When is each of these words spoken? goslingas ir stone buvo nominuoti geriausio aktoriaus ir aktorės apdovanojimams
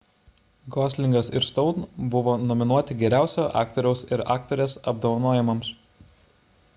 goslingas 0.75 1.27
ir 1.39 1.43
stone 1.49 2.07
buvo 2.15 2.33
nominuoti 2.53 2.97
geriausio 3.03 3.45
aktoriaus 3.61 4.03
ir 4.17 4.25
aktorės 4.37 4.77
apdovanojimams 4.93 5.71